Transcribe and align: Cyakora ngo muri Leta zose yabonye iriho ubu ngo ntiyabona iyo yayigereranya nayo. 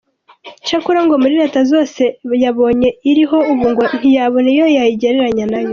Cyakora 0.65 0.99
ngo 1.05 1.13
muri 1.21 1.33
Leta 1.41 1.59
zose 1.71 2.03
yabonye 2.43 2.89
iriho 3.09 3.37
ubu 3.51 3.65
ngo 3.71 3.83
ntiyabona 3.99 4.47
iyo 4.55 4.65
yayigereranya 4.75 5.45
nayo. 5.51 5.69